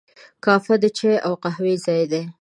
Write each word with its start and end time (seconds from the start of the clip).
کافه 0.45 0.75
د 0.83 0.85
چای 0.97 1.15
او 1.27 1.33
قهوې 1.43 1.75
ځای 1.85 2.03
دی. 2.11 2.21